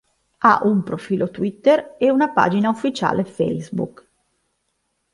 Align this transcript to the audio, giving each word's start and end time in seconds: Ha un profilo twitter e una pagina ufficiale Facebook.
Ha 0.39 0.61
un 0.63 0.81
profilo 0.81 1.29
twitter 1.29 1.95
e 1.99 2.09
una 2.09 2.29
pagina 2.31 2.69
ufficiale 2.69 3.23
Facebook. 3.23 4.07